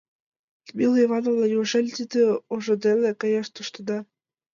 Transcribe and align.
—Людмила 0.69 0.97
Ивановна, 1.05 1.45
неужели 1.49 1.89
тиде 1.97 2.21
ожо 2.53 2.75
дене 2.85 3.09
каяш 3.21 3.47
тоштыда? 3.53 3.97